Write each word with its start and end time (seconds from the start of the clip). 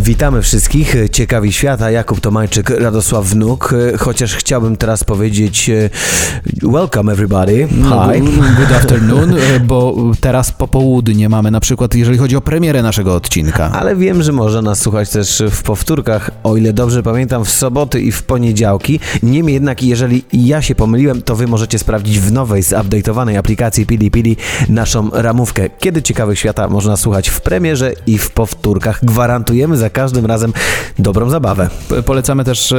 Witamy 0.00 0.42
wszystkich, 0.42 0.96
ciekawi 1.12 1.52
świata, 1.52 1.90
Jakub 1.90 2.20
Tomajczyk, 2.20 2.70
Radosław 2.70 3.26
Wnuk, 3.26 3.74
chociaż 3.98 4.34
chciałbym 4.34 4.76
teraz 4.76 5.04
powiedzieć 5.04 5.70
e, 5.70 5.90
welcome 6.62 7.12
everybody, 7.12 7.68
hi. 7.68 8.20
Good 8.56 8.72
afternoon, 8.76 9.34
e, 9.34 9.60
bo 9.60 9.96
teraz 10.20 10.52
popołudnie 10.52 11.28
mamy 11.28 11.50
na 11.50 11.60
przykład, 11.60 11.94
jeżeli 11.94 12.18
chodzi 12.18 12.36
o 12.36 12.40
premierę 12.40 12.82
naszego 12.82 13.14
odcinka. 13.14 13.70
Ale 13.72 13.96
wiem, 13.96 14.22
że 14.22 14.32
można 14.32 14.62
nas 14.62 14.80
słuchać 14.80 15.10
też 15.10 15.42
w 15.50 15.62
powtórkach, 15.62 16.30
o 16.42 16.56
ile 16.56 16.72
dobrze 16.72 17.02
pamiętam, 17.02 17.44
w 17.44 17.50
soboty 17.50 18.00
i 18.00 18.12
w 18.12 18.22
poniedziałki. 18.22 19.00
Niemniej 19.22 19.54
jednak, 19.54 19.82
jeżeli 19.82 20.24
ja 20.32 20.62
się 20.62 20.74
pomyliłem, 20.74 21.22
to 21.22 21.36
wy 21.36 21.46
możecie 21.46 21.78
sprawdzić 21.78 22.20
w 22.20 22.32
nowej, 22.32 22.62
zupdate'owanej 22.62 23.36
aplikacji 23.36 23.86
Pili 23.86 24.10
Pili 24.10 24.36
naszą 24.68 25.10
ramówkę. 25.12 25.70
Kiedy 25.78 26.02
ciekawych 26.02 26.38
świata 26.38 26.68
można 26.68 26.96
słuchać 26.96 27.28
w 27.28 27.40
premierze 27.40 27.92
i 28.06 28.18
w 28.18 28.30
powtórkach. 28.30 29.04
Gwarantujemy 29.04 29.76
za 29.76 29.89
każdym 29.90 30.26
razem 30.26 30.52
dobrą 30.98 31.30
zabawę. 31.30 31.68
Polecamy 32.04 32.44
też 32.44 32.74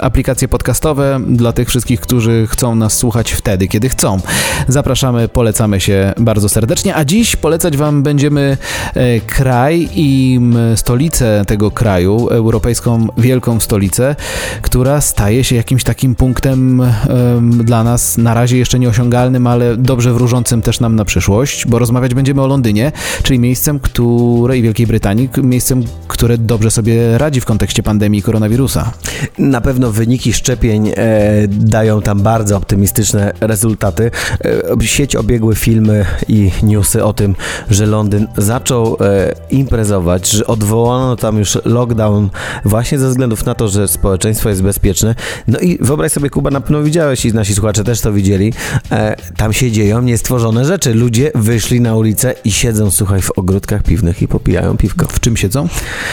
aplikacje 0.00 0.48
podcastowe 0.48 1.20
dla 1.28 1.52
tych 1.52 1.68
wszystkich, 1.68 2.00
którzy 2.00 2.46
chcą 2.50 2.74
nas 2.74 2.96
słuchać 2.96 3.32
wtedy, 3.32 3.68
kiedy 3.68 3.88
chcą. 3.88 4.20
Zapraszamy, 4.68 5.28
polecamy 5.28 5.80
się 5.80 6.12
bardzo 6.18 6.48
serdecznie, 6.48 6.94
a 6.96 7.04
dziś 7.04 7.36
polecać 7.36 7.76
Wam 7.76 8.02
będziemy 8.02 8.56
e, 8.94 9.20
kraj 9.20 9.88
i 9.94 10.40
stolicę 10.76 11.44
tego 11.46 11.70
kraju, 11.70 12.28
europejską 12.28 13.06
wielką 13.18 13.60
stolicę, 13.60 14.16
która 14.62 15.00
staje 15.00 15.44
się 15.44 15.56
jakimś 15.56 15.84
takim 15.84 16.14
punktem 16.14 16.80
em, 16.80 17.64
dla 17.64 17.84
nas 17.84 18.18
na 18.18 18.34
razie 18.34 18.58
jeszcze 18.58 18.78
nieosiągalnym, 18.78 19.46
ale 19.46 19.76
dobrze 19.76 20.12
wróżącym 20.12 20.62
też 20.62 20.80
nam 20.80 20.96
na 20.96 21.04
przyszłość, 21.04 21.66
bo 21.66 21.78
rozmawiać 21.78 22.14
będziemy 22.14 22.42
o 22.42 22.46
Londynie, 22.46 22.92
czyli 23.22 23.38
miejscem, 23.38 23.80
które 23.80 24.58
i 24.58 24.62
Wielkiej 24.62 24.86
Brytanii, 24.86 25.28
miejscem, 25.42 25.84
które 26.08 26.38
dobrze 26.38 26.70
sobie 26.70 27.18
radzi 27.18 27.40
w 27.40 27.44
kontekście 27.44 27.82
pandemii 27.82 28.22
koronawirusa. 28.22 28.92
Na 29.38 29.60
pewno 29.60 29.92
wyniki 29.92 30.32
szczepień 30.32 30.88
e, 30.88 30.92
dają 31.48 32.02
tam 32.02 32.20
bardzo 32.20 32.56
optymistyczne 32.56 33.32
rezultaty. 33.40 34.10
E, 34.80 34.86
sieć 34.86 35.16
obiegły 35.16 35.54
filmy 35.54 36.04
i 36.28 36.50
newsy 36.62 37.04
o 37.04 37.12
tym, 37.12 37.34
że 37.70 37.86
Londyn 37.86 38.26
zaczął 38.36 38.96
e, 39.00 39.32
imprezować, 39.50 40.30
że 40.30 40.46
odwołano 40.46 41.16
tam 41.16 41.38
już 41.38 41.58
lockdown 41.64 42.30
właśnie 42.64 42.98
ze 42.98 43.08
względów 43.08 43.46
na 43.46 43.54
to, 43.54 43.68
że 43.68 43.88
społeczeństwo 43.88 44.48
jest 44.48 44.62
bezpieczne. 44.62 45.14
No 45.48 45.58
i 45.58 45.78
wyobraź 45.80 46.12
sobie, 46.12 46.30
Kuba, 46.30 46.50
na 46.50 46.60
pewno 46.60 46.82
widziałeś 46.82 47.24
i 47.24 47.32
nasi 47.32 47.54
słuchacze 47.54 47.84
też 47.84 48.00
to 48.00 48.12
widzieli. 48.12 48.52
E, 48.90 49.16
tam 49.36 49.52
się 49.52 49.70
dzieją 49.70 50.02
niestworzone 50.02 50.64
rzeczy. 50.64 50.94
Ludzie 50.94 51.30
wyszli 51.34 51.80
na 51.80 51.96
ulicę 51.96 52.34
i 52.44 52.52
siedzą, 52.52 52.90
słuchaj, 52.90 53.22
w 53.22 53.38
ogródkach 53.38 53.82
piwnych 53.82 54.22
i 54.22 54.28
popijają 54.28 54.76
piwko. 54.76 55.06
W 55.06 55.20
czym 55.20 55.36
siedzą? 55.36 55.68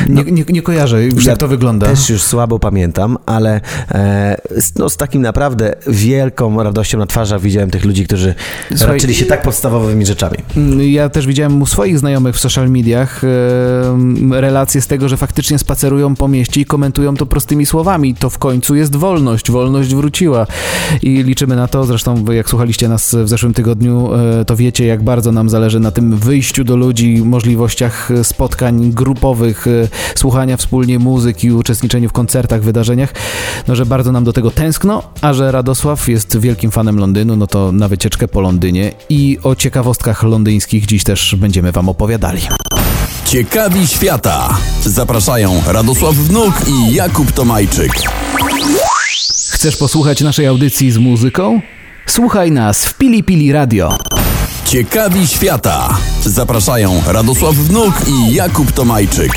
Nie, 0.10 0.24
nie, 0.24 0.44
nie 0.50 0.62
kojarzę 0.62 1.04
już, 1.04 1.26
jak 1.26 1.38
to 1.38 1.48
wygląda. 1.48 1.86
Też 1.88 2.10
już 2.10 2.24
słabo 2.24 2.60
pamiętam, 2.60 3.18
ale 3.26 3.62
e, 3.92 4.38
z, 4.58 4.76
no, 4.76 4.90
z 4.90 4.98
takim 4.98 5.22
naprawdę 5.22 5.76
wielką 5.88 6.64
radością 6.64 6.98
na 6.98 7.06
twarzach 7.06 7.42
widziałem 7.42 7.72
tych 7.72 7.86
ludzi, 7.86 8.06
którzy 8.06 8.36
Słuchaj, 8.70 8.88
raczyli 8.88 9.16
się 9.16 9.26
tak 9.26 9.42
podstawowymi 9.42 10.06
rzeczami. 10.06 10.38
Mm, 10.58 10.82
Ja 10.82 11.10
też 11.10 11.28
widziałem 11.28 11.62
u 11.62 11.66
swoich 11.66 12.00
znajomych 12.00 12.36
w 12.36 12.40
social 12.40 12.70
mediach 12.70 13.22
em, 13.24 14.34
relacje 14.34 14.82
z 14.82 14.88
tego, 14.88 15.10
że 15.10 15.18
faktycznie 15.18 15.60
spacerują 15.60 16.16
po 16.16 16.28
mieście 16.28 16.62
i 16.62 16.66
komentują 16.66 17.16
to 17.18 17.26
prostymi 17.26 17.66
słowami. 17.66 18.16
To 18.16 18.30
w 18.30 18.38
końcu 18.38 18.76
jest 18.76 18.96
wolność, 18.96 19.52
wolność 19.52 19.96
wróciła. 19.96 20.48
I 21.02 21.24
liczymy 21.24 21.56
na 21.56 21.68
to, 21.68 21.84
zresztą 21.84 22.26
jak 22.32 22.50
słuchaliście 22.50 22.88
nas 22.88 23.16
w 23.16 23.30
zeszłym 23.30 23.54
tygodniu, 23.54 24.10
e, 24.14 24.46
to 24.46 24.56
wiecie 24.56 24.86
jak 24.86 25.04
bardzo 25.04 25.32
nam 25.32 25.50
zależy 25.50 25.80
na 25.80 25.92
tym 25.92 26.18
wyjściu 26.18 26.64
do 26.64 26.76
ludzi, 26.76 27.22
możliwościach 27.26 28.12
e, 28.12 28.24
spotkań 28.24 28.92
grupowych, 28.92 29.68
e, 29.68 29.75
słuchania 30.16 30.58
wspólnie 30.58 31.00
muzyki, 31.00 31.52
uczestniczeniu 31.52 32.10
w 32.10 32.12
koncertach, 32.12 32.62
wydarzeniach, 32.62 33.14
no 33.68 33.76
że 33.76 33.86
bardzo 33.86 34.12
nam 34.12 34.24
do 34.24 34.34
tego 34.34 34.52
tęskno, 34.52 35.04
a 35.22 35.34
że 35.34 35.52
Radosław 35.52 36.08
jest 36.08 36.38
wielkim 36.40 36.72
fanem 36.72 37.00
Londynu, 37.00 37.36
no 37.36 37.48
to 37.48 37.72
na 37.72 37.88
wycieczkę 37.88 38.28
po 38.28 38.42
Londynie 38.42 38.92
i 39.10 39.38
o 39.44 39.56
ciekawostkach 39.56 40.24
londyńskich 40.24 40.86
dziś 40.86 41.04
też 41.04 41.36
będziemy 41.36 41.72
wam 41.72 41.90
opowiadali. 41.90 42.42
Ciekawi 43.26 43.88
świata. 43.88 44.58
Zapraszają 44.86 45.62
Radosław 45.68 46.16
Wnuk 46.16 46.54
i 46.68 46.94
Jakub 46.94 47.32
Tomajczyk. 47.32 47.92
Chcesz 49.50 49.78
posłuchać 49.78 50.22
naszej 50.22 50.48
audycji 50.48 50.92
z 50.92 50.98
muzyką? 50.98 51.62
Słuchaj 52.06 52.52
nas 52.52 52.86
w 52.86 52.98
Pili 52.98 53.24
Pili 53.24 53.52
Radio. 53.52 53.98
Ciekawi 54.66 55.28
świata. 55.28 55.98
Zapraszają 56.26 57.02
Radosław 57.08 57.56
Wnuk 57.56 57.94
i 58.08 58.34
Jakub 58.34 58.72
Tomajczyk. 58.72 59.32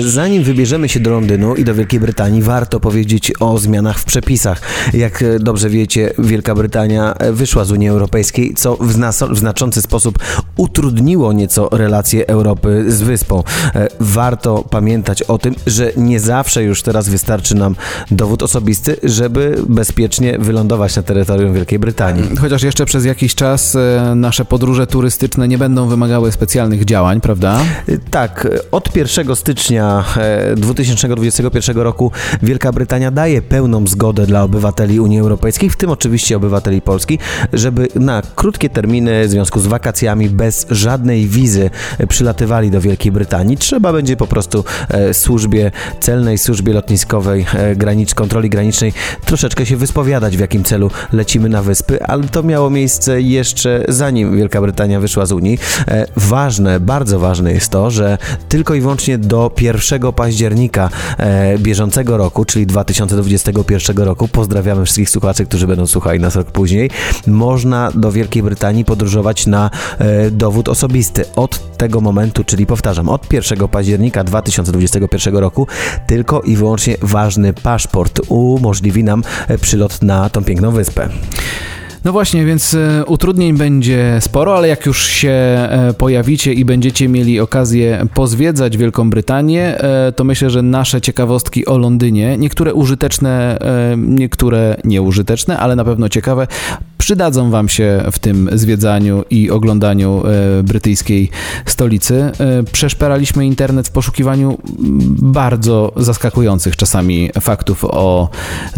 Zanim 0.00 0.42
wybierzemy 0.42 0.88
się 0.88 1.00
do 1.00 1.10
Londynu 1.10 1.54
i 1.54 1.64
do 1.64 1.74
Wielkiej 1.74 2.00
Brytanii, 2.00 2.42
warto 2.42 2.80
powiedzieć 2.80 3.32
o 3.40 3.58
zmianach 3.58 3.98
w 3.98 4.04
przepisach. 4.04 4.60
Jak 4.94 5.22
e, 5.22 5.38
dobrze 5.38 5.70
wiecie, 5.70 6.12
Wielka 6.18 6.54
Brytania 6.54 7.14
e, 7.14 7.32
wyszła 7.32 7.64
z 7.64 7.70
Unii 7.70 7.88
Europejskiej, 7.88 8.54
co 8.54 8.76
w, 8.76 8.94
w 9.30 9.38
znaczący 9.38 9.82
sposób 9.82 10.18
utrudniło 10.56 11.32
nieco 11.32 11.68
relacje 11.72 12.26
Europy 12.28 12.84
z 12.88 13.02
wyspą. 13.02 13.42
E, 13.74 13.88
Warto 14.00 14.64
pamiętać 14.70 15.22
o 15.22 15.38
tym, 15.38 15.54
że 15.66 15.92
nie 15.96 16.20
zawsze 16.20 16.62
już 16.62 16.82
teraz 16.82 17.08
wystarczy 17.08 17.54
nam 17.54 17.76
dowód 18.10 18.42
osobisty, 18.42 18.96
żeby 19.02 19.56
bezpiecznie 19.68 20.38
wylądować 20.38 20.96
na 20.96 21.02
terytorium 21.02 21.54
Wielkiej 21.54 21.78
Brytanii. 21.78 22.36
Chociaż 22.36 22.62
jeszcze 22.62 22.84
przez 22.84 23.04
jakiś 23.04 23.34
czas 23.34 23.76
nasze 24.14 24.44
podróże 24.44 24.86
turystyczne 24.86 25.48
nie 25.48 25.58
będą 25.58 25.88
wymagały 25.88 26.32
specjalnych 26.32 26.84
działań, 26.84 27.20
prawda? 27.20 27.60
Tak, 28.10 28.48
od 28.70 28.96
1 28.96 29.36
stycznia 29.36 29.83
e, 30.16 30.56
2021 30.56 31.76
roku 31.76 32.12
Wielka 32.42 32.72
Brytania 32.72 33.10
daje 33.10 33.42
pełną 33.42 33.86
zgodę 33.86 34.26
dla 34.26 34.42
obywateli 34.42 35.00
Unii 35.00 35.20
Europejskiej, 35.20 35.70
w 35.70 35.76
tym 35.76 35.90
oczywiście 35.90 36.36
obywateli 36.36 36.80
Polski, 36.80 37.18
żeby 37.52 37.88
na 37.94 38.22
krótkie 38.34 38.70
terminy 38.70 39.28
w 39.28 39.30
związku 39.30 39.60
z 39.60 39.66
wakacjami 39.66 40.28
bez 40.28 40.66
żadnej 40.70 41.26
wizy 41.26 41.70
e, 41.98 42.06
przylatywali 42.06 42.70
do 42.70 42.80
Wielkiej 42.80 43.12
Brytanii. 43.12 43.56
Trzeba 43.56 43.92
będzie 43.92 44.16
po 44.16 44.26
prostu 44.26 44.64
e, 44.88 45.14
służbie 45.14 45.70
celnej, 46.00 46.38
służbie 46.38 46.72
lotniskowej, 46.72 47.46
e, 47.54 47.76
granicz, 47.76 48.14
kontroli 48.14 48.50
granicznej 48.50 48.92
troszeczkę 49.24 49.66
się 49.66 49.76
wyspowiadać, 49.76 50.36
w 50.36 50.40
jakim 50.40 50.64
celu 50.64 50.90
lecimy 51.12 51.48
na 51.48 51.62
wyspy, 51.62 52.02
ale 52.02 52.24
to 52.24 52.42
miało 52.42 52.70
miejsce 52.70 53.20
jeszcze 53.20 53.84
zanim 53.88 54.36
Wielka 54.36 54.60
Brytania 54.60 55.00
wyszła 55.00 55.26
z 55.26 55.32
Unii. 55.32 55.58
E, 55.88 56.06
Ważne, 56.16 56.80
bardzo 56.80 57.18
ważne 57.18 57.52
jest 57.52 57.70
to, 57.70 57.90
że 57.90 58.18
tylko 58.48 58.74
i 58.74 58.80
wyłącznie 58.80 59.18
do 59.18 59.50
1 59.60 59.73
października 60.12 60.90
e, 61.18 61.58
bieżącego 61.58 62.16
roku, 62.16 62.44
czyli 62.44 62.66
2021 62.66 63.96
roku, 63.96 64.28
pozdrawiamy 64.28 64.84
wszystkich 64.84 65.10
słuchaczy, 65.10 65.46
którzy 65.46 65.66
będą 65.66 65.86
słuchali 65.86 66.20
nas 66.20 66.36
rok 66.36 66.50
później, 66.50 66.90
można 67.26 67.90
do 67.94 68.12
Wielkiej 68.12 68.42
Brytanii 68.42 68.84
podróżować 68.84 69.46
na 69.46 69.70
e, 69.98 70.30
dowód 70.30 70.68
osobisty. 70.68 71.24
Od 71.36 71.76
tego 71.76 72.00
momentu, 72.00 72.44
czyli 72.44 72.66
powtarzam, 72.66 73.08
od 73.08 73.32
1 73.32 73.68
października 73.68 74.24
2021 74.24 75.36
roku, 75.36 75.66
tylko 76.06 76.40
i 76.40 76.56
wyłącznie 76.56 76.96
ważny 77.02 77.52
paszport 77.52 78.20
umożliwi 78.28 79.04
nam 79.04 79.22
e, 79.48 79.58
przylot 79.58 80.02
na 80.02 80.30
tą 80.30 80.44
piękną 80.44 80.70
wyspę. 80.70 81.08
No 82.04 82.12
właśnie, 82.12 82.44
więc 82.44 82.74
e, 82.74 83.04
utrudnień 83.06 83.56
będzie 83.56 84.18
sporo, 84.20 84.56
ale 84.56 84.68
jak 84.68 84.86
już 84.86 85.06
się 85.06 85.28
e, 85.30 85.94
pojawicie 85.98 86.52
i 86.52 86.64
będziecie 86.64 87.08
mieli 87.08 87.40
okazję 87.40 88.06
pozwiedzać 88.14 88.76
Wielką 88.76 89.10
Brytanię, 89.10 89.78
e, 89.78 90.12
to 90.12 90.24
myślę, 90.24 90.50
że 90.50 90.62
nasze 90.62 91.00
ciekawostki 91.00 91.66
o 91.66 91.78
Londynie, 91.78 92.38
niektóre 92.38 92.74
użyteczne, 92.74 93.58
niektóre 93.96 94.76
nieużyteczne, 94.84 95.58
ale 95.58 95.76
na 95.76 95.84
pewno 95.84 96.08
ciekawe, 96.08 96.46
przydadzą 97.04 97.50
Wam 97.50 97.68
się 97.68 98.04
w 98.12 98.18
tym 98.18 98.50
zwiedzaniu 98.52 99.24
i 99.30 99.50
oglądaniu 99.50 100.22
e, 100.26 100.62
brytyjskiej 100.62 101.30
stolicy. 101.66 102.32
E, 102.38 102.62
przeszperaliśmy 102.72 103.46
internet 103.46 103.88
w 103.88 103.90
poszukiwaniu 103.90 104.58
bardzo 105.22 105.92
zaskakujących 105.96 106.76
czasami 106.76 107.30
faktów 107.40 107.84
o 107.84 108.28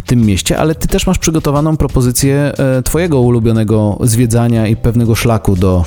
tym 0.06 0.26
mieście, 0.26 0.58
ale 0.58 0.75
Ty 0.75 0.88
też 0.88 1.06
masz 1.06 1.19
przygotowaną 1.19 1.76
propozycję 1.76 2.52
e, 2.58 2.82
Twojego 2.82 3.20
ulubionego 3.20 3.99
zwiedzania 4.00 4.67
i 4.67 4.76
pewnego 4.76 5.14
szlaku 5.14 5.56
do, 5.56 5.84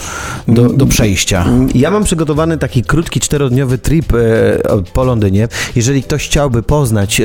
do, 0.47 0.69
do 0.69 0.85
przejścia. 0.85 1.45
Ja 1.75 1.91
mam 1.91 2.03
przygotowany 2.03 2.57
taki 2.57 2.83
krótki, 2.83 3.19
czterodniowy 3.19 3.77
trip 3.77 4.13
po 4.93 5.03
Londynie. 5.03 5.47
Jeżeli 5.75 6.03
ktoś 6.03 6.25
chciałby 6.25 6.63
poznać 6.63 7.21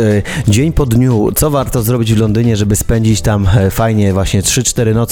dzień 0.48 0.72
po 0.72 0.86
dniu, 0.86 1.32
co 1.34 1.50
warto 1.50 1.82
zrobić 1.82 2.14
w 2.14 2.18
Londynie, 2.18 2.56
żeby 2.56 2.76
spędzić 2.76 3.20
tam 3.20 3.48
fajnie 3.70 4.12
właśnie 4.12 4.42
3-4 4.42 4.94
noce, 4.94 5.03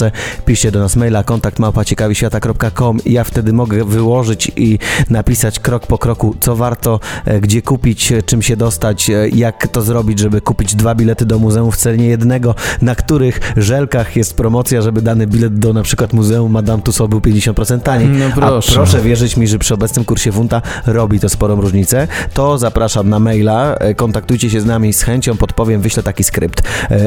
piszcie 0.45 0.71
do 0.71 0.81
nas 0.81 0.97
maila 0.97 1.23
kontakt 1.23 1.59
ciekawiświata.com 1.85 2.99
ja 3.07 3.25
wtedy 3.25 3.53
mogę 3.53 3.85
wyłożyć 3.85 4.53
i 4.57 4.79
napisać 5.11 5.59
krok 5.61 5.87
po 5.87 5.99
kroku, 5.99 6.35
co 6.41 6.57
warto, 6.57 7.01
e, 7.25 7.41
gdzie 7.41 7.63
kupić, 7.63 8.13
e, 8.13 8.23
czym 8.23 8.43
się 8.43 8.57
dostać, 8.57 9.11
e, 9.11 9.29
jak 9.29 9.69
to 9.69 9.83
zrobić, 9.83 10.19
żeby 10.19 10.41
kupić 10.41 10.75
dwa 10.75 10.95
bilety 10.95 11.27
do 11.27 11.39
muzeum 11.39 11.73
w 11.73 11.77
cenie 11.77 12.07
jednego, 12.07 12.55
na 12.83 12.95
których 12.95 13.41
żelkach 13.57 14.17
jest 14.17 14.35
promocja, 14.35 14.83
żeby 14.83 15.03
dany 15.03 15.27
bilet 15.27 15.59
do 15.59 15.73
na 15.73 15.83
przykład 15.83 16.13
Muzeum 16.13 16.53
Madame 16.53 16.83
Tussauds 16.83 17.11
był 17.11 17.21
50% 17.21 17.81
taniej. 17.81 18.09
No 18.09 18.27
proszę. 18.35 18.73
A 18.73 18.75
proszę 18.75 19.01
wierzyć 19.01 19.37
mi, 19.37 19.49
że 19.49 19.59
przy 19.59 19.75
obecnym 19.75 20.05
kursie 20.05 20.33
funta 20.33 20.63
robi 20.87 21.21
to 21.21 21.29
sporą 21.29 21.61
różnicę. 21.61 22.09
To 22.35 22.59
zapraszam 22.59 23.09
na 23.09 23.19
maila, 23.19 23.77
kontaktujcie 23.97 24.51
się 24.51 24.61
z 24.61 24.67
nami 24.67 24.93
z 24.93 25.03
chęcią, 25.03 25.37
podpowiem, 25.37 25.81
wyślę 25.81 26.03
taki 26.03 26.25
skrypt. 26.25 26.63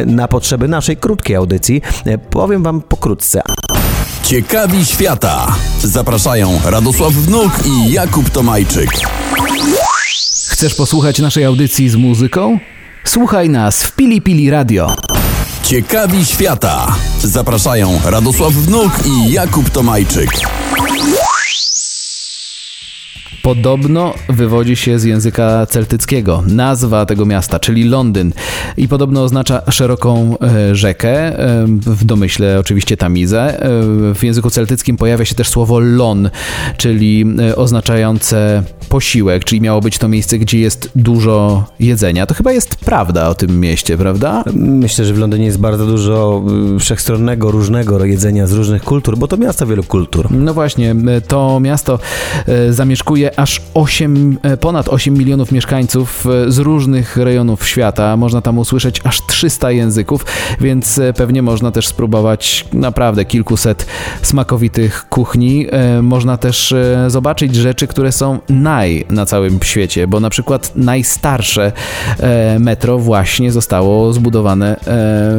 Na 0.06 0.28
potrzeby 0.28 0.68
naszej 0.68 0.98
krótkiej 0.98 1.36
audycji 1.36 1.82
powiem 2.30 2.64
wam 2.64 2.75
pokrótce. 2.82 3.42
Ciekawi 4.24 4.86
świata. 4.86 5.56
Zapraszają 5.84 6.60
Radosław 6.66 7.14
Wnuk 7.14 7.52
i 7.66 7.92
Jakub 7.92 8.30
Tomajczyk. 8.30 8.90
Chcesz 10.48 10.76
posłuchać 10.76 11.20
naszej 11.20 11.46
audycji 11.46 11.90
z 11.90 11.96
muzyką? 11.96 12.60
Słuchaj 13.04 13.50
nas 13.50 13.84
w 13.84 13.96
Pili 13.96 14.22
Pili 14.22 14.50
Radio. 14.50 14.96
Ciekawi 15.64 16.26
świata. 16.26 16.96
Zapraszają 17.24 18.00
Radosław 18.06 18.54
Wnuk 18.54 18.92
i 19.06 19.32
Jakub 19.32 19.70
Tomajczyk. 19.70 20.30
Podobno 23.46 24.14
wywodzi 24.30 24.76
się 24.76 25.00
z 25.00 25.04
języka 25.04 25.66
celtyckiego. 25.66 26.44
Nazwa 26.48 27.06
tego 27.06 27.26
miasta, 27.26 27.60
czyli 27.60 27.84
Londyn. 27.84 28.34
I 28.78 28.88
podobno 28.88 29.24
oznacza 29.24 29.72
szeroką 29.72 30.38
e, 30.40 30.76
rzekę, 30.76 31.40
e, 31.40 31.66
w 31.82 32.06
domyśle 32.06 32.60
oczywiście 32.60 32.98
Tamizę. 32.98 33.64
E, 33.64 33.70
w 34.14 34.24
języku 34.24 34.50
celtyckim 34.50 34.98
pojawia 34.98 35.26
się 35.26 35.36
też 35.36 35.48
słowo 35.48 35.80
lon, 35.80 36.30
czyli 36.78 37.26
oznaczające 37.56 38.64
posiłek, 38.96 39.44
czyli 39.44 39.62
miało 39.62 39.82
być 39.82 39.98
to 39.98 40.08
miejsce, 40.08 40.38
gdzie 40.38 40.60
jest 40.60 40.92
dużo 40.96 41.64
jedzenia. 41.80 42.26
To 42.26 42.34
chyba 42.34 42.52
jest 42.52 42.76
prawda 42.76 43.30
o 43.30 43.36
tym 43.36 43.60
mieście, 43.60 43.98
prawda? 43.98 44.44
Myślę, 44.54 45.06
że 45.06 45.14
w 45.14 45.18
Londynie 45.18 45.46
jest 45.46 45.60
bardzo 45.60 45.86
dużo 45.86 46.44
y, 46.76 46.80
wszechstronnego, 46.80 47.52
różnego 47.52 48.06
jedzenia 48.06 48.48
z 48.48 48.54
różnych 48.54 48.84
kultur, 48.84 49.18
bo 49.18 49.28
to 49.28 49.38
miasto 49.38 49.68
wielu 49.68 49.84
kultur. 49.84 50.32
No 50.32 50.54
właśnie, 50.54 50.96
to 51.28 51.60
miasto 51.60 52.00
e, 52.48 52.74
zamieszkuje 52.74 53.40
aż 53.40 53.62
8, 53.74 54.38
e, 54.44 54.58
ponad 54.58 54.90
8 54.90 55.14
milionów 55.14 55.52
mieszkańców 55.52 56.26
z 56.48 56.58
różnych 56.58 57.18
rejonów 57.18 57.68
świata. 57.68 58.18
Można 58.18 58.42
tam 58.42 58.58
usłyszeć 58.58 59.02
aż 59.04 59.26
300 59.26 59.72
języków, 59.72 60.26
więc 60.62 61.02
pewnie 61.18 61.42
można 61.42 61.72
też 61.72 61.88
spróbować 61.88 62.66
naprawdę 62.74 63.26
kilkuset 63.26 63.86
smakowitych 64.22 65.06
kuchni. 65.10 65.68
Można 66.02 66.38
też 66.38 66.74
zobaczyć 67.08 67.56
rzeczy, 67.56 67.88
które 67.88 68.12
są 68.12 68.40
na 69.10 69.26
całym 69.26 69.60
świecie, 69.64 70.08
bo 70.08 70.20
na 70.20 70.30
przykład 70.30 70.72
najstarsze 70.76 71.72
e, 72.20 72.60
metro 72.60 73.00
właśnie 73.00 73.52
zostało 73.52 74.14
zbudowane 74.14 74.76
e, 74.76 74.80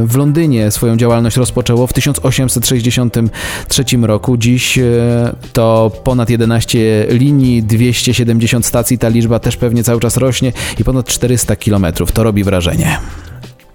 w 0.06 0.16
Londynie. 0.16 0.70
Swoją 0.70 0.96
działalność 0.96 1.36
rozpoczęło 1.36 1.86
w 1.86 1.92
1863 1.92 3.84
roku. 4.02 4.36
Dziś 4.36 4.78
e, 4.78 4.82
to 5.52 5.90
ponad 6.04 6.30
11 6.30 7.06
linii, 7.08 7.62
270 7.62 8.66
stacji. 8.66 8.98
Ta 8.98 9.08
liczba 9.08 9.38
też 9.38 9.56
pewnie 9.56 9.84
cały 9.84 10.00
czas 10.00 10.16
rośnie 10.16 10.52
i 10.78 10.84
ponad 10.84 11.06
400 11.06 11.56
kilometrów. 11.56 12.12
To 12.12 12.22
robi 12.22 12.44
wrażenie. 12.44 12.98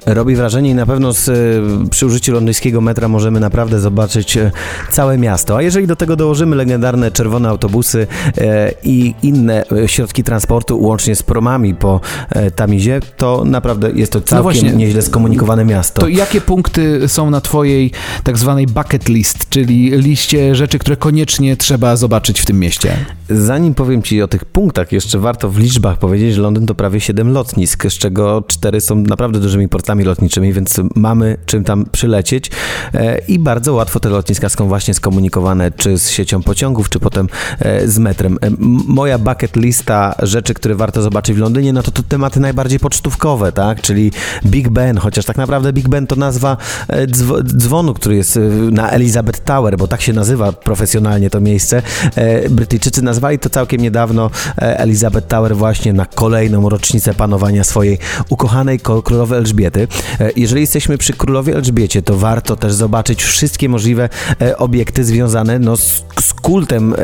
Robi 0.05 0.35
wrażenie 0.35 0.69
i 0.69 0.75
na 0.75 0.85
pewno 0.85 1.13
z, 1.13 1.27
y, 1.27 1.89
przy 1.89 2.05
użyciu 2.05 2.33
londyńskiego 2.33 2.81
metra 2.81 3.07
możemy 3.07 3.39
naprawdę 3.39 3.79
zobaczyć 3.79 4.37
e, 4.37 4.51
całe 4.91 5.17
miasto. 5.17 5.57
A 5.57 5.61
jeżeli 5.61 5.87
do 5.87 5.95
tego 5.95 6.15
dołożymy 6.15 6.55
legendarne 6.55 7.11
czerwone 7.11 7.49
autobusy 7.49 8.07
e, 8.37 8.73
i 8.83 9.15
inne 9.23 9.63
e, 9.71 9.87
środki 9.87 10.23
transportu, 10.23 10.81
łącznie 10.81 11.15
z 11.15 11.23
promami 11.23 11.75
po 11.75 12.01
e, 12.29 12.51
Tamizie, 12.51 12.99
to 13.17 13.43
naprawdę 13.45 13.91
jest 13.91 14.11
to 14.11 14.21
całkiem 14.21 14.43
właśnie. 14.43 14.71
nieźle 14.71 15.01
skomunikowane 15.01 15.65
miasto. 15.65 16.01
To 16.01 16.07
jakie 16.07 16.41
punkty 16.41 17.07
są 17.07 17.29
na 17.29 17.41
Twojej 17.41 17.91
tak 18.23 18.37
zwanej 18.37 18.67
bucket 18.67 19.09
list, 19.09 19.49
czyli 19.49 19.91
liście 19.91 20.55
rzeczy, 20.55 20.79
które 20.79 20.97
koniecznie 20.97 21.57
trzeba 21.57 21.95
zobaczyć 21.95 22.41
w 22.41 22.45
tym 22.45 22.59
mieście? 22.59 22.97
Zanim 23.29 23.73
powiem 23.73 24.03
Ci 24.03 24.21
o 24.21 24.27
tych 24.27 24.45
punktach, 24.45 24.91
jeszcze 24.91 25.19
warto 25.19 25.49
w 25.49 25.57
liczbach 25.57 25.97
powiedzieć, 25.97 26.35
że 26.35 26.41
Londyn 26.41 26.65
to 26.65 26.75
prawie 26.75 26.99
7 26.99 27.31
lotnisk, 27.31 27.85
z 27.89 27.97
czego 27.97 28.43
4 28.47 28.81
są 28.81 28.95
naprawdę 28.95 29.39
dużymi 29.39 29.69
portami 29.91 30.03
lotniczymi, 30.03 30.53
więc 30.53 30.81
mamy 30.95 31.37
czym 31.45 31.63
tam 31.63 31.85
przylecieć 31.91 32.51
e, 32.93 33.17
i 33.17 33.39
bardzo 33.39 33.73
łatwo 33.73 33.99
te 33.99 34.09
lotniska 34.09 34.49
są 34.49 34.67
właśnie 34.67 34.93
skomunikowane 34.93 35.71
czy 35.71 35.97
z 35.99 36.09
siecią 36.09 36.43
pociągów, 36.43 36.89
czy 36.89 36.99
potem 36.99 37.27
e, 37.59 37.87
z 37.87 37.97
metrem. 37.99 38.37
E, 38.41 38.47
Moja 38.87 39.17
bucket 39.17 39.55
lista 39.55 40.15
rzeczy, 40.21 40.53
które 40.53 40.75
warto 40.75 41.01
zobaczyć 41.01 41.35
w 41.35 41.39
Londynie, 41.39 41.73
no 41.73 41.83
to 41.83 41.91
to 41.91 42.03
tematy 42.03 42.39
najbardziej 42.39 42.79
pocztówkowe, 42.79 43.51
tak, 43.51 43.81
czyli 43.81 44.11
Big 44.45 44.69
Ben, 44.69 44.97
chociaż 44.97 45.25
tak 45.25 45.37
naprawdę 45.37 45.73
Big 45.73 45.89
Ben 45.89 46.07
to 46.07 46.15
nazwa 46.15 46.57
dzwo- 47.07 47.43
dzwonu, 47.43 47.93
który 47.93 48.15
jest 48.15 48.39
na 48.71 48.89
Elizabeth 48.89 49.39
Tower, 49.43 49.77
bo 49.77 49.87
tak 49.87 50.01
się 50.01 50.13
nazywa 50.13 50.51
profesjonalnie 50.51 51.29
to 51.29 51.41
miejsce. 51.41 51.81
Brytyjczycy 52.49 53.01
nazwali 53.01 53.39
to 53.39 53.49
całkiem 53.49 53.81
niedawno 53.81 54.29
Elizabeth 54.57 55.27
Tower 55.27 55.55
właśnie 55.55 55.93
na 55.93 56.05
kolejną 56.05 56.69
rocznicę 56.69 57.13
panowania 57.13 57.63
swojej 57.63 57.97
ukochanej 58.29 58.79
ko- 58.79 59.01
królowej 59.01 59.39
Elżbiety. 59.39 59.80
E, 60.19 60.31
Jeżeli 60.35 60.61
jesteśmy 60.61 60.97
przy 60.97 61.13
królowej 61.13 61.53
Elżbiecie, 61.53 62.01
to 62.01 62.17
warto 62.17 62.55
też 62.55 62.73
zobaczyć 62.73 63.23
wszystkie 63.23 63.69
możliwe 63.69 64.09
e, 64.41 64.57
obiekty 64.57 65.03
związane 65.03 65.59
no, 65.59 65.77
z, 65.77 66.03
z 66.21 66.33
kultem 66.33 66.93
e, 66.93 66.97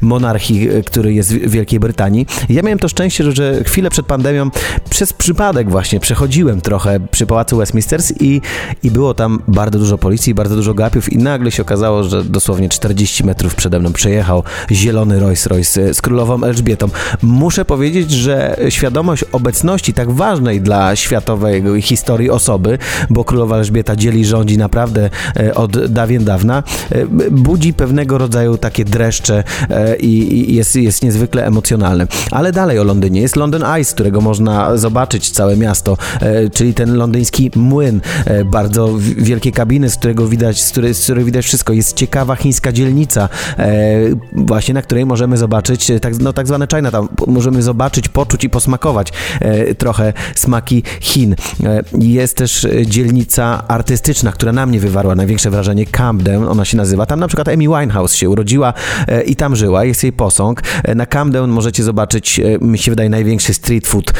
monarchii, 0.00 0.68
który 0.86 1.14
jest 1.14 1.34
w 1.34 1.50
Wielkiej 1.50 1.80
Brytanii. 1.80 2.26
Ja 2.48 2.62
miałem 2.62 2.78
to 2.78 2.88
szczęście, 2.88 3.32
że 3.32 3.64
chwilę 3.64 3.90
przed 3.90 4.06
pandemią 4.06 4.50
przez 4.90 5.12
przypadek 5.12 5.70
właśnie 5.70 6.00
przechodziłem 6.00 6.60
trochę 6.60 7.00
przy 7.10 7.26
Pałacu 7.26 7.56
Westminsters 7.56 8.12
i, 8.20 8.40
i 8.82 8.90
było 8.90 9.14
tam 9.14 9.42
bardzo 9.48 9.78
dużo 9.78 9.98
policji, 9.98 10.34
bardzo 10.34 10.56
dużo 10.56 10.74
gapiów 10.74 11.12
i 11.12 11.18
nagle 11.18 11.50
się 11.50 11.62
okazało, 11.62 12.04
że 12.04 12.24
dosłownie 12.24 12.68
40 12.68 13.24
metrów 13.24 13.54
przede 13.54 13.78
mną 13.78 13.92
przejechał 13.92 14.42
zielony 14.70 15.20
Rolls 15.20 15.46
Royce 15.46 15.94
z 15.94 16.02
królową 16.02 16.44
Elżbietą. 16.44 16.88
Muszę 17.22 17.64
powiedzieć, 17.64 18.10
że 18.10 18.56
świadomość 18.68 19.24
obecności 19.32 19.94
tak 19.94 20.10
ważnej 20.10 20.60
dla 20.60 20.96
światowej 20.96 21.82
historii 21.82 22.11
osoby, 22.30 22.78
bo 23.10 23.24
królowa 23.24 23.56
Elżbieta 23.56 23.96
dzieli 23.96 24.24
rządzi 24.24 24.58
naprawdę 24.58 25.10
e, 25.36 25.54
od 25.54 25.86
dawien 25.86 26.24
dawna, 26.24 26.62
e, 26.90 27.06
budzi 27.30 27.74
pewnego 27.74 28.18
rodzaju 28.18 28.58
takie 28.58 28.84
dreszcze 28.84 29.44
e, 29.70 29.96
i, 29.96 30.54
jest, 30.54 30.76
jest 30.76 31.02
niezwykle 31.02 31.46
emocjonalny. 31.46 32.06
Ale 32.30 32.52
dalej 32.52 32.78
o 32.78 32.84
Londynie. 32.84 33.20
Jest 33.20 33.36
London 33.36 33.62
z 33.84 33.92
którego 33.92 34.20
można 34.20 34.76
zobaczyć 34.76 35.30
całe 35.30 35.56
miasto, 35.56 35.96
czyli 36.54 36.74
ten 36.74 36.96
londyński 36.96 37.50
młyn, 37.56 38.00
bardzo 38.44 38.90
wielkie 39.16 39.52
kabiny, 39.52 39.90
z 39.90 39.96
którego 39.96 40.28
widać, 40.28 40.62
z 40.62 40.70
której, 40.70 40.94
z 40.94 41.04
której 41.04 41.24
widać 41.24 41.44
wszystko. 41.44 41.72
Jest 41.72 41.96
ciekawa 41.96 42.36
chińska 42.36 42.72
dzielnica, 42.72 43.28
właśnie 44.32 44.74
na 44.74 44.82
której 44.82 45.06
możemy 45.06 45.36
zobaczyć 45.36 45.92
tak, 46.02 46.18
no, 46.18 46.32
tak 46.32 46.46
zwane 46.46 46.66
Chinatown. 46.74 47.08
Możemy 47.26 47.62
zobaczyć, 47.62 48.08
poczuć 48.08 48.44
i 48.44 48.50
posmakować 48.50 49.12
trochę 49.78 50.12
smaki 50.34 50.82
Chin. 51.00 51.34
Jest 52.02 52.36
też 52.36 52.64
e, 52.64 52.86
dzielnica 52.86 53.68
artystyczna, 53.68 54.32
która 54.32 54.52
na 54.52 54.66
mnie 54.66 54.80
wywarła 54.80 55.14
największe 55.14 55.50
wrażenie, 55.50 55.86
Camden, 55.86 56.44
ona 56.44 56.64
się 56.64 56.76
nazywa. 56.76 57.06
Tam 57.06 57.20
na 57.20 57.28
przykład 57.28 57.48
Amy 57.48 57.64
Winehouse 57.68 58.14
się 58.16 58.30
urodziła 58.30 58.74
e, 59.08 59.22
i 59.22 59.36
tam 59.36 59.56
żyła, 59.56 59.84
jest 59.84 60.02
jej 60.02 60.12
posąg. 60.12 60.62
E, 60.84 60.94
Na 60.94 61.06
Camden 61.06 61.50
możecie 61.50 61.82
zobaczyć, 61.82 62.40
mi 62.60 62.78
się 62.78 62.92
wydaje, 62.92 63.10
największy 63.10 63.54
street 63.54 63.86
food 63.86 64.12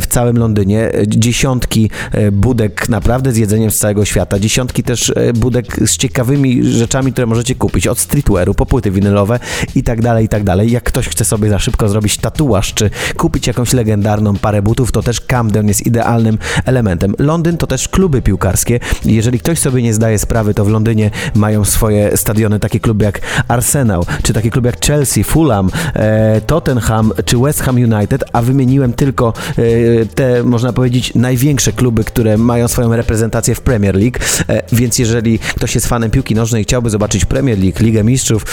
w 0.00 0.06
całym 0.06 0.38
Londynie. 0.38 0.90
Dziesiątki 1.06 1.90
budek 2.32 2.88
naprawdę 2.88 3.32
z 3.32 3.36
jedzeniem 3.36 3.70
z 3.70 3.78
całego 3.78 4.04
świata, 4.04 4.38
dziesiątki 4.38 4.82
też 4.82 5.12
budek 5.34 5.88
z 5.88 5.96
ciekawymi 5.96 6.64
rzeczami, 6.64 7.12
które 7.12 7.26
możecie 7.26 7.54
kupić, 7.54 7.86
od 7.86 7.98
streetwearu 7.98 8.54
po 8.54 8.66
płyty 8.66 8.90
winylowe 8.90 9.38
i 9.74 9.82
tak 9.82 10.02
dalej, 10.02 10.24
i 10.24 10.28
tak 10.28 10.44
dalej. 10.44 10.70
Jak 10.70 10.84
ktoś 10.84 11.08
chce 11.08 11.24
sobie 11.24 11.50
za 11.50 11.58
szybko 11.58 11.88
zrobić 11.88 12.16
tatuaż, 12.16 12.74
czy 12.74 12.90
kupić 13.16 13.46
jakąś 13.46 13.72
legendarną 13.72 14.36
parę 14.36 14.62
butów, 14.62 14.92
to 14.92 15.02
też 15.02 15.20
Camden 15.20 15.68
jest 15.68 15.86
idealnym 15.86 16.38
elementem. 16.64 17.14
Londyn 17.30 17.56
to 17.56 17.66
też 17.66 17.88
kluby 17.88 18.22
piłkarskie. 18.22 18.80
Jeżeli 19.04 19.38
ktoś 19.38 19.58
sobie 19.58 19.82
nie 19.82 19.94
zdaje 19.94 20.18
sprawy, 20.18 20.54
to 20.54 20.64
w 20.64 20.68
Londynie 20.68 21.10
mają 21.34 21.64
swoje 21.64 22.16
stadiony, 22.16 22.60
takie 22.60 22.80
kluby 22.80 23.04
jak 23.04 23.20
Arsenal, 23.48 24.02
czy 24.22 24.32
takie 24.32 24.50
kluby 24.50 24.68
jak 24.68 24.86
Chelsea, 24.86 25.24
Fulham, 25.24 25.70
e, 25.94 26.40
Tottenham, 26.40 27.12
czy 27.24 27.38
West 27.38 27.62
Ham 27.62 27.76
United, 27.76 28.24
a 28.32 28.42
wymieniłem 28.42 28.92
tylko 28.92 29.32
e, 29.58 29.62
te, 30.06 30.44
można 30.44 30.72
powiedzieć, 30.72 31.14
największe 31.14 31.72
kluby, 31.72 32.04
które 32.04 32.38
mają 32.38 32.68
swoją 32.68 32.96
reprezentację 32.96 33.54
w 33.54 33.60
Premier 33.60 33.94
League, 33.94 34.18
e, 34.48 34.62
więc 34.72 34.98
jeżeli 34.98 35.38
ktoś 35.38 35.74
jest 35.74 35.86
fanem 35.86 36.10
piłki 36.10 36.34
nożnej 36.34 36.62
i 36.62 36.64
chciałby 36.64 36.90
zobaczyć 36.90 37.24
Premier 37.24 37.58
League, 37.58 37.78
Ligę 37.80 38.04
Mistrzów, 38.04 38.44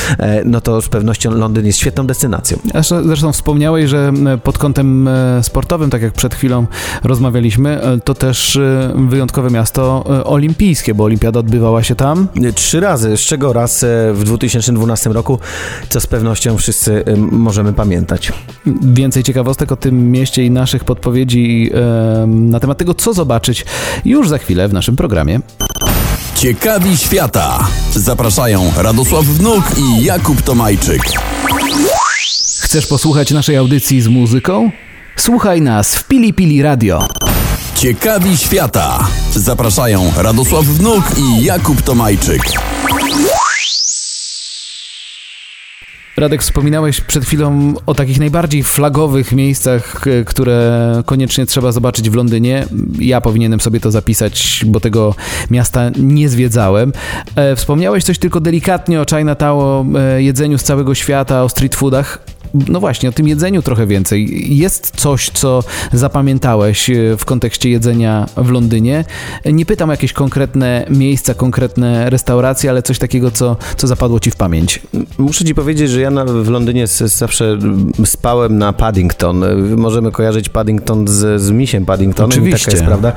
no 0.45 0.61
to 0.61 0.81
z 0.81 0.89
pewnością 0.89 1.31
Londyn 1.31 1.65
jest 1.65 1.79
świetną 1.79 2.07
destynacją. 2.07 2.57
Zresztą, 3.05 3.33
wspomniałeś, 3.33 3.89
że 3.89 4.13
pod 4.43 4.57
kątem 4.57 5.09
sportowym, 5.41 5.89
tak 5.89 6.01
jak 6.01 6.13
przed 6.13 6.35
chwilą 6.35 6.67
rozmawialiśmy, 7.03 7.79
to 8.03 8.13
też 8.13 8.59
wyjątkowe 9.09 9.49
miasto 9.49 10.03
e, 10.09 10.23
olimpijskie, 10.23 10.93
bo 10.93 11.03
olimpiada 11.03 11.39
odbywała 11.39 11.83
się 11.83 11.95
tam. 11.95 12.27
Trzy 12.55 12.79
razy, 12.79 13.17
z 13.17 13.19
czego 13.19 13.53
raz 13.53 13.83
e, 13.83 14.13
w 14.13 14.23
2012 14.23 15.09
roku, 15.09 15.39
co 15.89 15.99
z 15.99 16.07
pewnością 16.07 16.57
wszyscy 16.57 17.03
możemy 17.31 17.73
pamiętać. 17.73 18.33
Więcej 18.81 19.23
ciekawostek 19.23 19.71
o 19.71 19.75
tym 19.75 20.11
mieście 20.11 20.43
i 20.43 20.51
naszych 20.51 20.83
podpowiedzi 20.83 21.71
na 22.27 22.59
temat 22.59 22.77
tego, 22.77 22.93
co 22.93 23.13
zobaczyć 23.13 23.65
już 24.05 24.29
za 24.29 24.37
chwilę 24.37 24.67
w 24.67 24.73
naszym 24.73 24.95
programie. 24.95 25.39
Ciekawi 26.35 26.97
świata. 26.97 27.67
Zapraszają 27.93 28.71
Radosław 28.77 29.25
Wnuk 29.25 29.63
i 29.77 30.03
Jakub 30.03 30.41
Tomajczyk. 30.41 31.01
Chcesz 32.61 32.87
posłuchać 32.87 33.31
naszej 33.31 33.57
audycji 33.57 34.01
z 34.01 34.07
muzyką? 34.07 34.71
Słuchaj 35.15 35.61
nas 35.61 35.95
w 35.95 36.07
Pili 36.07 36.33
Pili 36.33 36.61
Radio. 36.61 37.07
Ciekawi 37.79 38.37
świata. 38.37 39.07
Zapraszają 39.31 40.11
Radosław 40.17 40.65
Wnuk 40.65 41.03
i 41.17 41.43
Jakub 41.43 41.81
Tomajczyk. 41.81 42.41
Radek, 46.17 46.41
wspominałeś 46.41 47.01
przed 47.01 47.25
chwilą 47.25 47.73
o 47.85 47.93
takich 47.95 48.19
najbardziej 48.19 48.63
flagowych 48.63 49.31
miejscach, 49.31 50.01
które 50.25 50.91
koniecznie 51.05 51.45
trzeba 51.45 51.71
zobaczyć 51.71 52.09
w 52.09 52.15
Londynie. 52.15 52.65
Ja 52.99 53.21
powinienem 53.21 53.59
sobie 53.59 53.79
to 53.79 53.91
zapisać, 53.91 54.63
bo 54.65 54.79
tego 54.79 55.15
miasta 55.51 55.91
nie 55.99 56.29
zwiedzałem. 56.29 56.93
E, 57.35 57.55
Wspomniałeś 57.55 58.03
coś 58.03 58.19
tylko 58.19 58.39
delikatnie 58.39 59.01
o 59.01 59.05
Chinatown, 59.09 59.61
o 59.95 59.99
e, 59.99 60.23
jedzeniu 60.23 60.57
z 60.57 60.63
całego 60.63 60.95
świata, 60.95 61.43
o 61.43 61.49
street 61.49 61.75
foodach. 61.75 62.19
No 62.53 62.79
właśnie, 62.79 63.09
o 63.09 63.11
tym 63.11 63.27
jedzeniu 63.27 63.61
trochę 63.61 63.87
więcej. 63.87 64.47
Jest 64.57 64.91
coś, 64.95 65.29
co 65.29 65.63
zapamiętałeś 65.93 66.89
e, 66.89 67.17
w 67.17 67.25
kontekście 67.25 67.69
jedzenia 67.69 68.25
w 68.37 68.49
Londynie. 68.49 69.05
Nie 69.45 69.65
pytam 69.65 69.89
o 69.89 69.93
jakieś 69.93 70.13
konkretne 70.13 70.85
miejsca, 70.89 71.33
konkretne 71.33 72.09
restauracje, 72.09 72.69
ale 72.69 72.83
coś 72.83 72.99
takiego, 72.99 73.31
co, 73.31 73.57
co 73.77 73.87
zapadło 73.87 74.19
ci 74.19 74.31
w 74.31 74.35
pamięć. 74.35 74.81
Muszę 75.17 75.45
ci 75.45 75.55
powiedzieć, 75.55 75.89
że 75.89 76.01
ja 76.01 76.11
na, 76.11 76.25
w 76.25 76.49
Londynie 76.49 76.87
zawsze 76.87 77.57
spałem 78.05 78.57
na 78.57 78.73
Paddington. 78.73 79.43
Możemy 79.77 80.11
kojarzyć 80.11 80.49
Paddington 80.49 81.07
z, 81.07 81.41
z 81.41 81.51
misiem 81.51 81.85
Paddingtonem. 81.85 82.29
Oczywiście. 82.29 82.65
Taka 82.65 82.77
jest 82.77 82.85
prawda. 82.85 83.13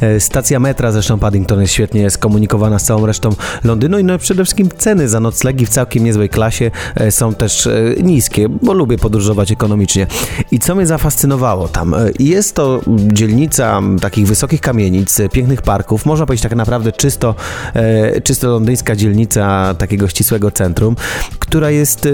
E, 0.00 0.20
Stacja 0.20 0.60
metra 0.60 0.92
zresztą 0.92 1.18
Paddington 1.18 1.60
jest 1.60 1.72
świetnie 1.72 2.10
skomunikowana 2.10 2.78
z 2.78 2.84
całą 2.84 3.06
resztą 3.06 3.30
Londynu 3.64 3.98
i 3.98 4.04
no 4.04 4.18
przede 4.18 4.44
wszystkim 4.44 4.68
ceny 4.78 5.08
za 5.08 5.20
noclegi 5.20 5.66
w 5.66 5.68
całkiem 5.68 6.04
niezłej 6.04 6.28
klasie 6.28 6.70
e, 6.94 7.10
są 7.10 7.34
też 7.34 7.66
e, 7.66 7.94
niskie, 8.02 8.48
bo 8.48 8.73
lubię 8.74 8.98
podróżować 8.98 9.52
ekonomicznie. 9.52 10.06
I 10.50 10.58
co 10.58 10.74
mnie 10.74 10.86
zafascynowało 10.86 11.68
tam? 11.68 11.94
E, 11.94 12.10
Jest 12.18 12.54
to 12.54 12.80
dzielnica 13.12 13.80
takich 14.00 14.26
wysokich 14.26 14.60
kamienic, 14.60 15.20
e, 15.20 15.28
pięknych 15.28 15.62
parków, 15.62 16.06
można 16.06 16.26
powiedzieć 16.26 16.42
tak 16.42 16.54
naprawdę 16.56 16.92
czysto, 16.92 17.34
e, 17.74 18.20
czysto 18.20 18.48
londyńska 18.48 18.96
dzielnica 18.96 19.74
takiego 19.78 20.08
ścisłego 20.08 20.50
centrum, 20.50 20.96
która 21.38 21.70
jest 21.70 22.08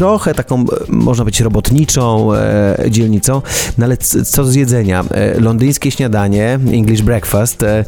trochę 0.00 0.34
taką, 0.34 0.60
e, 0.60 0.64
można 0.88 1.24
powiedzieć, 1.24 1.40
robotniczą 1.40 2.34
e, 2.34 2.76
dzielnicą, 2.90 3.42
no 3.78 3.84
ale 3.84 3.96
co 4.26 4.44
z 4.44 4.54
jedzenia? 4.54 5.04
E, 5.10 5.40
londyńskie 5.40 5.90
śniadanie, 5.90 6.58
English 6.72 7.02
breakfast, 7.02 7.62
e, 7.62 7.84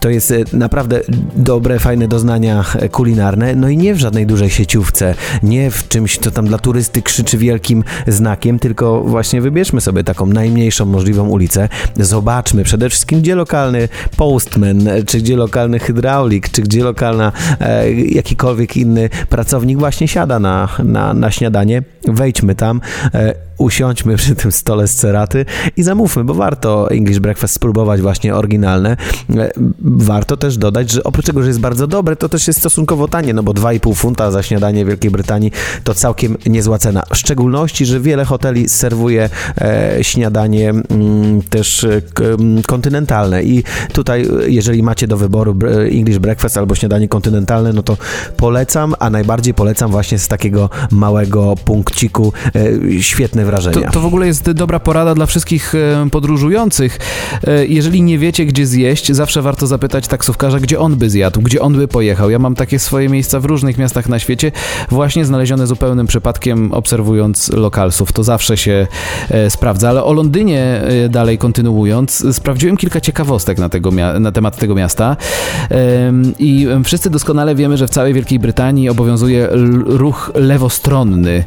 to 0.00 0.10
jest 0.10 0.30
e, 0.30 0.44
naprawdę 0.52 1.00
dobre, 1.36 1.78
fajne 1.78 2.08
doznania 2.08 2.64
e, 2.74 2.88
kulinarne, 2.88 3.54
no 3.54 3.68
i 3.68 3.76
nie 3.76 3.94
w 3.94 3.98
żadnej 3.98 4.26
dużej 4.26 4.50
sieciówce, 4.50 5.14
nie 5.42 5.70
w 5.70 5.88
czymś, 5.88 6.18
co 6.18 6.30
tam 6.30 6.46
dla 6.46 6.58
turysty 6.58 7.02
krzyczy 7.02 7.38
wielkim 7.38 7.84
znakiem, 8.06 8.58
tylko 8.58 9.00
właśnie 9.00 9.40
wybierzmy 9.40 9.80
sobie 9.80 10.04
taką 10.04 10.26
najmniejszą 10.26 10.84
możliwą 10.84 11.28
ulicę, 11.28 11.68
zobaczmy 11.96 12.64
przede 12.64 12.90
wszystkim, 12.90 13.20
gdzie 13.20 13.34
lokalny 13.34 13.88
postman, 14.16 14.88
czy 15.06 15.18
gdzie 15.18 15.36
lokalny 15.36 15.78
hydraulik, 15.78 16.48
czy 16.48 16.62
gdzie 16.62 16.84
lokalna 16.84 17.32
e, 17.60 17.92
jakikolwiek 17.92 18.76
inny 18.76 19.10
pracownik 19.28 19.78
właśnie 19.78 20.08
siada 20.08 20.38
na, 20.38 20.68
na, 20.84 21.14
na 21.14 21.30
śniadanie, 21.36 21.82
wejdźmy 22.04 22.54
tam, 22.54 22.80
e, 23.14 23.45
usiądźmy 23.58 24.16
przy 24.16 24.34
tym 24.34 24.52
stole 24.52 24.88
z 24.88 24.94
ceraty 24.94 25.44
i 25.76 25.82
zamówmy, 25.82 26.24
bo 26.24 26.34
warto 26.34 26.90
English 26.90 27.18
Breakfast 27.18 27.54
spróbować 27.54 28.00
właśnie 28.00 28.34
oryginalne. 28.34 28.96
E, 29.36 29.50
Warto 29.84 30.36
też 30.36 30.56
dodać, 30.58 30.90
że 30.90 31.04
oprócz 31.04 31.26
tego, 31.26 31.42
że 31.42 31.48
jest 31.48 31.60
bardzo 31.60 31.86
dobre, 31.86 32.16
to 32.16 32.28
też 32.28 32.46
jest 32.46 32.58
stosunkowo 32.58 33.08
tanie, 33.08 33.34
no 33.34 33.42
bo 33.42 33.52
2,5 33.52 33.94
funta 33.94 34.30
za 34.30 34.42
śniadanie 34.42 34.84
w 34.84 34.88
Wielkiej 34.88 35.10
Brytanii 35.10 35.52
to 35.84 35.94
całkiem 35.94 36.36
niezła 36.46 36.78
cena. 36.78 37.02
W 37.12 37.16
szczególności, 37.16 37.86
że 37.86 38.00
wiele 38.00 38.24
hoteli 38.24 38.68
serwuje 38.68 39.28
e, 39.60 39.98
śniadanie 40.02 40.70
mm, 40.70 41.42
też 41.42 41.84
e, 41.84 42.02
k- 42.14 42.24
m, 42.24 42.62
kontynentalne 42.66 43.42
i 43.42 43.64
tutaj, 43.92 44.22
e, 44.22 44.48
jeżeli 44.50 44.82
macie 44.82 45.06
do 45.06 45.16
wyboru 45.16 45.56
English 45.92 46.18
Breakfast 46.18 46.56
albo 46.56 46.74
śniadanie 46.74 47.08
kontynentalne, 47.08 47.72
no 47.72 47.82
to 47.82 47.96
polecam, 48.36 48.94
a 48.98 49.10
najbardziej 49.10 49.54
polecam 49.54 49.90
właśnie 49.90 50.18
z 50.18 50.28
takiego 50.28 50.70
małego 50.90 51.54
punkciku 51.64 52.32
e, 52.54 53.02
świetne 53.02 53.44
wrażenia. 53.46 53.90
to 53.90 54.00
w 54.00 54.06
ogóle 54.06 54.26
jest 54.26 54.50
dobra 54.50 54.80
porada 54.80 55.14
dla 55.14 55.26
wszystkich 55.26 55.74
e, 55.74 56.10
podróżujących. 56.10 56.98
E, 57.46 57.66
Jeżeli 57.66 58.02
nie 58.02 58.18
wiecie, 58.18 58.46
gdzie 58.46 58.66
zjeść, 58.66 59.12
zawsze 59.12 59.42
warto 59.42 59.66
zapytać 59.66 60.08
taksówkarza, 60.08 60.60
gdzie 60.60 60.78
on 60.80 60.96
by 60.96 61.10
zjadł, 61.10 61.40
gdzie 61.40 61.60
on 61.62 61.76
by 61.76 61.88
pojechał. 61.88 62.30
Ja 62.30 62.38
mam 62.38 62.54
takie 62.54 62.78
swoje 62.78 63.08
miejsca 63.08 63.40
w 63.40 63.44
różnych 63.44 63.78
miastach 63.78 64.08
na 64.08 64.18
świecie, 64.18 64.52
właśnie 64.90 65.24
znalezione 65.24 65.66
zupełnym 65.66 66.06
przypadkiem, 66.06 66.72
obserwując 66.72 67.52
lokalsów. 67.52 68.12
To 68.12 68.24
zawsze 68.24 68.56
się 68.56 68.86
e, 69.30 69.50
sprawdza. 69.50 69.88
Ale 69.88 70.04
o 70.04 70.12
Londynie 70.12 70.82
dalej 71.10 71.38
kontynuując, 71.38 72.36
sprawdziłem 72.36 72.76
kilka 72.76 73.00
ciekawostek 73.00 73.58
na, 73.58 73.68
tego 73.68 73.90
na 74.20 74.32
temat 74.32 74.56
tego 74.56 74.74
miasta. 74.74 75.16
I 76.38 76.66
wszyscy 76.84 77.10
doskonale 77.10 77.54
wiemy, 77.54 77.76
że 77.76 77.86
w 77.86 77.90
całej 77.90 78.14
Wielkiej 78.14 78.38
Brytanii 78.38 78.88
obowiązuje 78.88 79.48
ruch 79.86 80.30
lewostronny. 80.34 81.44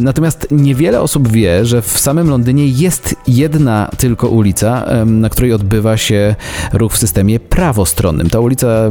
Natomiast 0.00 0.48
niewiele 0.50 1.00
osób 1.04 1.28
wie, 1.28 1.66
że 1.66 1.82
w 1.82 1.98
samym 1.98 2.30
Londynie 2.30 2.66
jest 2.66 3.16
jedna 3.28 3.90
tylko 3.96 4.28
ulica, 4.28 4.86
na 5.06 5.28
której 5.28 5.52
odbywa 5.52 5.96
się 5.96 6.34
ruch 6.72 6.92
w 6.92 6.98
systemie 6.98 7.40
prawostronnym. 7.40 8.30
Ta 8.30 8.40
ulica 8.40 8.90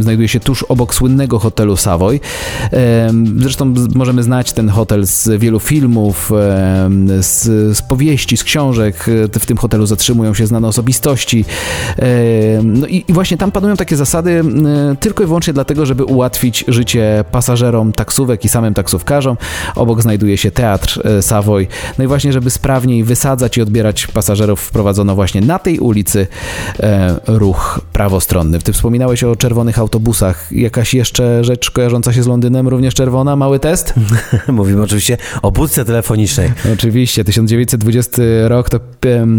znajduje 0.00 0.28
się 0.28 0.40
tuż 0.40 0.62
obok 0.62 0.94
słynnego 0.94 1.38
hotelu 1.38 1.76
Savoy. 1.76 2.20
Zresztą 3.36 3.74
możemy 3.94 4.22
znać 4.22 4.52
ten 4.52 4.68
hotel 4.68 5.06
z 5.06 5.40
wielu 5.40 5.60
filmów, 5.60 6.32
z, 7.20 7.42
z 7.76 7.82
powieści, 7.82 8.36
z 8.36 8.44
książek. 8.44 9.06
W 9.40 9.46
tym 9.46 9.56
hotelu 9.56 9.86
zatrzymują 9.86 10.34
się 10.34 10.46
znane 10.46 10.68
osobistości. 10.68 11.44
No 12.64 12.86
i, 12.86 13.04
i 13.08 13.12
właśnie 13.12 13.36
tam 13.36 13.52
panują 13.52 13.76
takie 13.76 13.96
zasady 13.96 14.44
tylko 15.00 15.24
i 15.24 15.26
wyłącznie 15.26 15.52
dlatego, 15.52 15.86
żeby 15.86 16.04
ułatwić 16.04 16.64
życie 16.68 17.24
pasażerom 17.32 17.92
taksówek 17.92 18.44
i 18.44 18.48
samym 18.48 18.74
taksówkarzom. 18.74 19.36
Obok 19.76 20.02
znajduje 20.02 20.38
się 20.38 20.50
teatr 20.50 21.00
e, 21.04 21.22
Savoy. 21.44 21.66
No 21.98 22.04
i 22.04 22.06
właśnie, 22.06 22.32
żeby 22.32 22.50
sprawniej 22.50 23.04
wysadzać 23.04 23.56
i 23.56 23.62
odbierać 23.62 24.06
pasażerów, 24.06 24.60
wprowadzono 24.60 25.14
właśnie 25.14 25.40
na 25.40 25.58
tej 25.58 25.78
ulicy 25.78 26.26
e, 26.80 27.20
ruch 27.26 27.80
prawostronny. 27.92 28.58
Ty 28.58 28.72
wspominałeś 28.72 29.24
o 29.24 29.36
czerwonych 29.36 29.78
autobusach. 29.78 30.52
Jakaś 30.52 30.94
jeszcze 30.94 31.44
rzecz 31.44 31.70
kojarząca 31.70 32.12
się 32.12 32.22
z 32.22 32.26
Londynem, 32.26 32.68
również 32.68 32.94
czerwona? 32.94 33.36
Mały 33.36 33.58
test? 33.58 33.94
Mówimy 34.48 34.82
oczywiście 34.82 35.16
o 35.42 35.50
budce 35.50 35.84
telefonicznej. 35.84 36.52
Oczywiście, 36.74 37.24
1920 37.24 38.22
rok 38.44 38.70
to, 38.70 38.80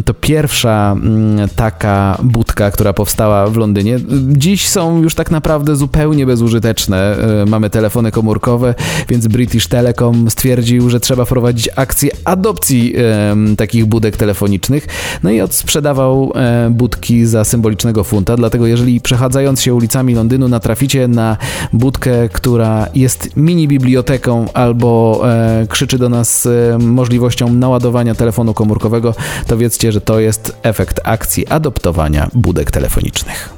to 0.05 0.13
pierwsza 0.13 0.95
mm, 0.97 1.49
taka 1.55 2.17
budka, 2.23 2.71
która 2.71 2.93
powstała 2.93 3.47
w 3.47 3.57
Londynie. 3.57 3.99
Dziś 4.27 4.67
są 4.67 5.01
już 5.01 5.15
tak 5.15 5.31
naprawdę 5.31 5.75
zupełnie 5.75 6.25
bezużyteczne. 6.25 7.17
E, 7.41 7.45
Mamy 7.45 7.69
telefony 7.69 8.11
komórkowe, 8.11 8.75
więc 9.09 9.27
British 9.27 9.67
Telecom 9.67 10.29
stwierdził, 10.29 10.89
że 10.89 10.99
trzeba 10.99 11.25
wprowadzić 11.25 11.69
akcję 11.75 11.94
akcję 11.95 12.11
adopcji 12.25 12.93
em, 13.31 13.55
takich 13.55 13.85
budek 13.85 14.17
telefonicznych. 14.17 14.87
No 15.23 15.29
i 15.29 15.41
odsprzedawał 15.41 16.31
e, 16.35 16.69
budki 16.69 17.25
za 17.25 17.43
symbolicznego 17.43 18.03
funta, 18.03 18.37
dlatego 18.37 18.67
jeżeli 18.67 19.01
przechadzając 19.01 19.61
się 19.61 19.73
ulicami 19.73 20.15
Londynu 20.15 20.47
natraficie 20.47 21.07
na 21.07 21.37
budkę, 21.73 22.29
która 22.29 22.87
jest 22.95 23.29
mini 23.35 23.67
biblioteką 23.67 24.45
albo 24.53 25.21
e, 25.23 25.67
krzyczy 25.69 25.97
do 25.97 26.09
nas 26.09 26.45
e, 26.45 26.77
możliwością 26.77 27.53
naładowania 27.53 28.15
telefonu 28.15 28.53
komórkowego, 28.53 29.15
to 29.47 29.57
wiedzcie, 29.57 29.91
że 29.91 30.01
to 30.01 30.19
jest 30.19 30.55
efekt 30.63 30.99
akcji 31.03 31.47
adoptowania 31.47 32.29
budek 32.33 32.71
telefonicznych. 32.71 33.53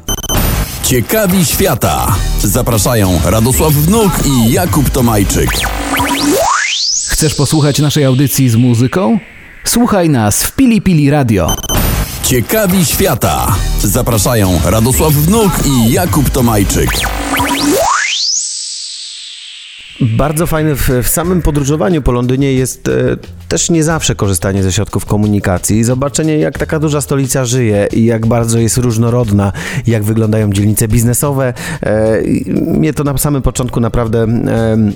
Ciekawi 0.84 1.46
świata. 1.46 2.16
Zapraszają 2.44 3.20
Radosław 3.26 3.74
Wnuk 3.74 4.12
i 4.26 4.52
Jakub 4.52 4.90
Tomajczyk. 4.90 5.50
Chcesz 7.18 7.36
posłuchać 7.36 7.80
naszej 7.80 8.06
audycji 8.06 8.50
z 8.50 8.56
muzyką? 8.56 9.20
Słuchaj 9.64 10.10
nas 10.10 10.44
w 10.44 10.56
Pili 10.56 10.82
Pili 10.82 11.10
Radio. 11.10 11.56
Ciekawi 12.24 12.86
świata. 12.86 13.56
Zapraszają 13.84 14.60
Radosław 14.66 15.14
Wnuk 15.14 15.52
i 15.66 15.92
Jakub 15.92 16.30
Tomajczyk. 16.30 16.90
Bardzo 20.02 20.48
fajne 20.48 20.76
w, 20.76 20.90
w 21.04 21.08
samym 21.08 21.42
podróżowaniu 21.42 22.02
po 22.02 22.12
Londynie 22.12 22.54
jest 22.54 22.88
e, 22.88 22.92
też 23.48 23.70
nie 23.70 23.84
zawsze 23.84 24.16
korzystanie 24.16 24.64
ze 24.64 24.72
środków 24.72 25.06
komunikacji, 25.06 25.84
zobaczenie 25.84 26.38
jak 26.38 26.58
taka 26.58 26.80
duża 26.80 27.02
stolica 27.02 27.46
żyje 27.46 27.88
i 27.94 28.06
jak 28.06 28.26
bardzo 28.26 28.60
jest 28.60 28.78
różnorodna, 28.78 29.52
jak 29.88 30.04
wyglądają 30.04 30.54
dzielnice 30.54 30.88
biznesowe. 30.88 31.54
E, 31.84 32.22
mnie 32.48 32.94
to 32.94 33.04
na 33.04 33.18
samym 33.18 33.42
początku 33.42 33.80
naprawdę. 33.80 34.24
em, 34.24 34.94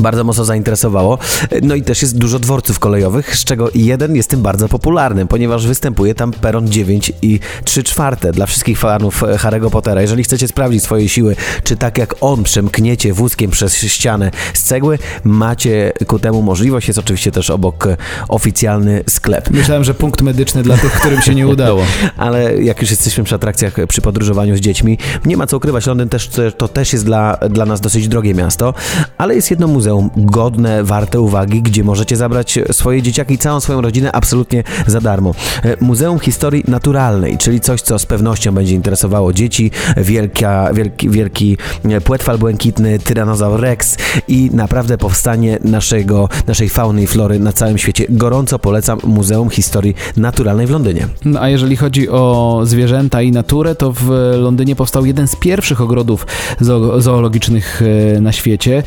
bardzo 0.00 0.24
mocno 0.24 0.44
zainteresowało. 0.44 1.18
No 1.62 1.74
i 1.74 1.82
też 1.82 2.02
jest 2.02 2.18
dużo 2.18 2.38
dworców 2.38 2.78
kolejowych, 2.78 3.36
z 3.36 3.44
czego 3.44 3.68
jeden 3.74 4.16
jest 4.16 4.30
tym 4.30 4.42
bardzo 4.42 4.68
popularnym, 4.68 5.28
ponieważ 5.28 5.66
występuje 5.66 6.14
tam 6.14 6.32
peron 6.32 6.68
9 6.68 7.12
i 7.22 7.40
3 7.64 7.82
czwarte. 7.82 8.32
Dla 8.32 8.46
wszystkich 8.46 8.78
fanów 8.78 9.22
e, 9.22 9.26
Harry'ego 9.26 9.70
Pottera, 9.70 10.02
jeżeli 10.02 10.24
chcecie 10.24 10.48
sprawdzić 10.48 10.82
swoje 10.82 11.08
siły, 11.08 11.36
czy 11.64 11.76
tak 11.76 11.98
jak 11.98 12.14
on 12.20 12.42
przemkniecie 12.42 13.12
wózkiem 13.12 13.50
przez 13.50 13.76
ścianę 13.76 14.30
z 14.54 14.62
cegły, 14.62 14.98
macie 15.24 15.92
ku 16.06 16.18
temu 16.18 16.42
możliwość. 16.42 16.88
Jest 16.88 16.98
oczywiście 16.98 17.32
też 17.32 17.50
obok 17.50 17.86
e, 17.86 17.96
oficjalny 18.28 19.04
sklep. 19.08 19.50
Myślałem, 19.50 19.84
że 19.84 19.94
punkt 19.94 20.22
medyczny 20.22 20.62
dla 20.62 20.76
tych, 20.76 20.92
którym 20.92 21.22
się 21.22 21.34
nie 21.34 21.46
udało. 21.48 21.82
Ale 22.16 22.62
jak 22.62 22.80
już 22.80 22.90
jesteśmy 22.90 23.24
przy 23.24 23.34
atrakcjach, 23.34 23.74
przy 23.88 24.00
podróżowaniu 24.00 24.56
z 24.56 24.60
dziećmi, 24.60 24.98
nie 25.24 25.36
ma 25.36 25.46
co 25.46 25.56
ukrywać, 25.56 25.86
Londyn 25.86 26.08
też, 26.08 26.30
to 26.56 26.68
też 26.68 26.92
jest 26.92 27.04
dla, 27.04 27.38
dla 27.50 27.66
nas 27.66 27.80
dosyć 27.80 28.08
drogie 28.08 28.34
miasto, 28.34 28.74
ale 29.18 29.34
jest 29.34 29.50
jedno 29.50 29.66
muzeum 29.66 29.89
godne, 30.16 30.84
warte 30.84 31.20
uwagi, 31.20 31.62
gdzie 31.62 31.84
możecie 31.84 32.16
zabrać 32.16 32.58
swoje 32.72 33.02
dzieciaki 33.02 33.34
i 33.34 33.38
całą 33.38 33.60
swoją 33.60 33.80
rodzinę 33.80 34.12
absolutnie 34.12 34.64
za 34.86 35.00
darmo. 35.00 35.34
E, 35.64 35.76
Muzeum 35.80 36.18
Historii 36.18 36.64
Naturalnej, 36.68 37.38
czyli 37.38 37.60
coś, 37.60 37.82
co 37.82 37.98
z 37.98 38.06
pewnością 38.06 38.52
będzie 38.52 38.74
interesowało 38.74 39.32
dzieci, 39.32 39.70
wielka, 39.96 40.72
wielki, 40.72 41.10
wielki 41.10 41.56
e, 41.84 42.00
płetwal 42.00 42.38
błękitny, 42.38 42.98
tyranozaur 42.98 43.60
rex 43.60 43.96
i 44.28 44.50
naprawdę 44.52 44.98
powstanie 44.98 45.58
naszego, 45.64 46.28
naszej 46.46 46.68
fauny 46.68 47.02
i 47.02 47.06
flory 47.06 47.38
na 47.38 47.52
całym 47.52 47.78
świecie. 47.78 48.04
Gorąco 48.08 48.58
polecam 48.58 48.98
Muzeum 49.04 49.50
Historii 49.50 49.94
Naturalnej 50.16 50.66
w 50.66 50.70
Londynie. 50.70 51.08
No, 51.24 51.40
a 51.40 51.48
jeżeli 51.48 51.76
chodzi 51.76 52.08
o 52.08 52.60
zwierzęta 52.64 53.22
i 53.22 53.32
naturę, 53.32 53.74
to 53.74 53.92
w 53.92 54.10
Londynie 54.36 54.76
powstał 54.76 55.06
jeden 55.06 55.28
z 55.28 55.36
pierwszych 55.36 55.80
ogrodów 55.80 56.26
zoo- 56.60 57.00
zoologicznych 57.00 57.82
e, 58.16 58.20
na 58.20 58.32
świecie. 58.32 58.82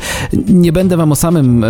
Nie 0.48 0.72
będę 0.72 0.83
wam 0.88 1.12
o 1.12 1.16
samym 1.16 1.64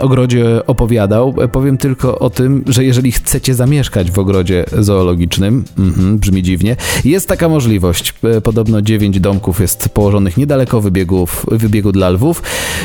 ogrodzie 0.00 0.66
opowiadał, 0.66 1.34
powiem 1.52 1.78
tylko 1.78 2.18
o 2.18 2.30
tym, 2.30 2.64
że 2.66 2.84
jeżeli 2.84 3.12
chcecie 3.12 3.54
zamieszkać 3.54 4.10
w 4.10 4.18
ogrodzie 4.18 4.64
zoologicznym, 4.78 5.64
mhm, 5.78 6.18
brzmi 6.18 6.42
dziwnie, 6.42 6.76
jest 7.04 7.28
taka 7.28 7.48
możliwość. 7.48 8.14
E, 8.24 8.40
Podobno 8.40 8.82
dziewięć 8.82 9.20
domków 9.20 9.60
jest 9.60 9.88
położonych 9.88 10.36
niedaleko 10.36 10.80
wybiegów, 10.80 11.46
wybiegu 11.50 11.92
dla 11.92 12.10
lwów, 12.10 12.42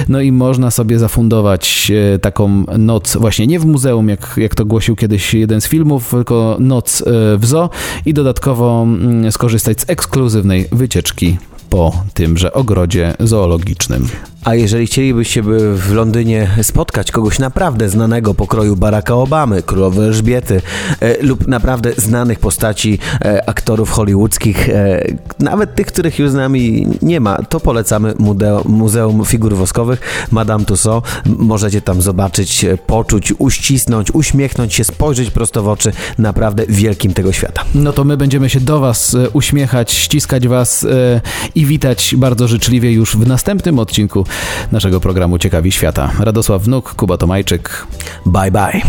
no 0.10 0.22
i 0.22 0.32
można 0.32 0.72
sobie 0.72 1.00
zafundować 1.00 1.92
e, 2.16 2.20
taką 2.20 2.64
noc 2.78 3.18
właśnie 3.18 3.48
nie 3.48 3.60
w 3.60 3.66
muzeum, 3.66 4.10
jak, 4.10 4.36
jak 4.38 4.56
to 4.56 4.66
głosił 4.66 4.96
kiedyś 4.96 5.34
jeden 5.34 5.62
z 5.62 5.68
filmów, 5.68 6.12
tylko 6.12 6.58
noc 6.60 7.02
e, 7.02 7.38
w 7.38 7.46
zoo 7.46 7.70
i 8.06 8.14
dodatkowo 8.14 8.84
mm, 8.84 9.32
skorzystać 9.32 9.82
z 9.82 9.90
ekskluzywnej 9.90 10.68
wycieczki 10.72 11.38
po 11.70 12.04
tymże 12.14 12.54
ogrodzie 12.54 13.14
zoologicznym. 13.20 14.08
A 14.46 14.56
jeżeli 14.56 14.88
chcielibyście 14.88 15.44
by 15.44 15.78
w 15.78 15.94
Londynie 15.94 16.48
spotkać 16.62 17.12
kogoś 17.12 17.40
naprawdę 17.40 17.90
znanego 17.90 18.34
pokroju 18.34 18.76
Baracka 18.76 19.16
Obamy, 19.16 19.64
królowej 19.64 20.08
Elżbiety 20.08 20.62
e, 21.00 21.24
lub 21.24 21.48
naprawdę 21.48 21.94
znanych 21.98 22.40
postaci 22.40 23.00
e, 23.22 23.50
aktorów 23.50 23.92
hollywoodzkich, 23.92 24.70
e, 24.70 25.02
nawet 25.40 25.76
tych, 25.76 25.88
których 25.88 26.20
już 26.20 26.30
z 26.30 26.34
nami 26.34 26.88
nie 27.02 27.20
ma, 27.20 27.38
to 27.38 27.60
polecamy 27.60 28.14
Mudeo, 28.20 28.64
Muzeum 28.66 29.26
Figur 29.26 29.56
Woskowych 29.56 30.28
Madame 30.32 30.66
Tussauds. 30.66 31.10
Możecie 31.26 31.82
tam 31.82 32.02
zobaczyć, 32.02 32.66
e, 32.66 32.78
poczuć, 32.78 33.34
uścisnąć, 33.38 34.12
uśmiechnąć 34.12 34.74
się, 34.74 34.84
spojrzeć 34.84 35.32
prosto 35.32 35.64
w 35.64 35.68
oczy 35.68 35.92
naprawdę 36.18 36.64
wielkim 36.70 37.14
tego 37.14 37.32
świata. 37.32 37.64
No 37.76 37.94
to 37.94 38.04
my 38.04 38.18
będziemy 38.18 38.50
się 38.50 38.60
do 38.60 38.80
Was 38.80 39.16
e, 39.16 39.30
uśmiechać, 39.30 39.94
ściskać 39.94 40.48
Was 40.48 40.84
e, 40.84 41.22
i 41.56 41.66
witać 41.66 42.16
bardzo 42.18 42.48
życzliwie 42.48 42.92
już 42.92 43.18
w 43.18 43.28
następnym 43.28 43.80
odcinku 43.80 44.26
naszego 44.72 45.00
programu 45.00 45.38
Ciekawi 45.38 45.72
Świata. 45.72 46.12
Radosław 46.20 46.62
Wnuk, 46.62 46.96
Kuba 46.96 47.18
Tomajczyk. 47.18 47.88
Bye 48.26 48.52
bye. 48.52 48.82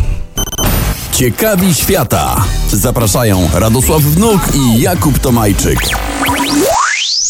Ciekawi 1.13 1.75
świata. 1.75 2.45
Zapraszają 2.73 3.49
Radosław 3.55 4.03
Wnuk 4.03 4.41
i 4.55 4.81
Jakub 4.81 5.19
Tomajczyk. 5.19 5.79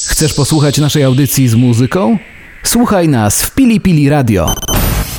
Chcesz 0.08 0.34
posłuchać 0.34 0.78
naszej 0.78 1.04
audycji 1.04 1.48
z 1.48 1.54
muzyką? 1.54 2.18
Słuchaj 2.62 3.08
nas 3.08 3.42
w 3.42 3.50
Pili 3.54 3.80
Pili 3.80 4.08
Radio. 4.08 4.54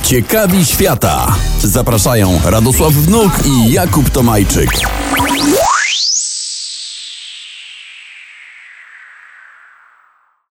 Ciekawi 0.03 0.65
świata. 0.65 1.35
Zapraszają 1.63 2.39
Radosław 2.45 2.93
Wnuk 2.93 3.31
i 3.45 3.71
Jakub 3.71 4.09
Tomajczyk. 4.09 4.69